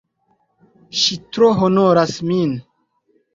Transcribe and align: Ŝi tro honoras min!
Ŝi 1.01 1.17
tro 1.35 1.49
honoras 1.59 2.17
min! 2.31 2.57